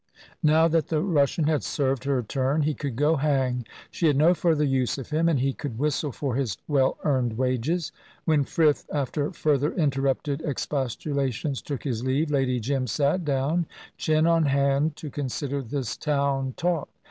Now 0.41 0.67
that 0.67 0.87
the 0.87 0.99
Russian 1.03 1.43
had 1.45 1.61
served 1.61 2.05
her 2.05 2.23
turn 2.23 2.63
he 2.63 2.73
could 2.73 2.95
go 2.95 3.17
hang; 3.17 3.67
she 3.91 4.07
had 4.07 4.17
no 4.17 4.33
further 4.33 4.63
use 4.63 4.95
for 4.95 5.03
him, 5.15 5.29
and 5.29 5.39
he 5.39 5.53
could 5.53 5.77
whistle 5.77 6.11
for 6.11 6.33
his 6.33 6.57
well 6.67 6.97
earned 7.03 7.37
wages. 7.37 7.91
When 8.25 8.43
Frith, 8.43 8.87
after 8.91 9.31
further 9.31 9.71
interrupted 9.75 10.41
expostulations, 10.41 11.61
took 11.61 11.83
his 11.83 12.03
leave, 12.03 12.31
Lady 12.31 12.59
Jim 12.59 12.87
sat 12.87 13.23
down, 13.23 13.67
chin 13.95 14.25
on 14.25 14.45
hand, 14.45 14.95
to 14.95 15.11
consider 15.11 15.61
this 15.61 15.95
town 15.95 16.55
talk. 16.57 16.89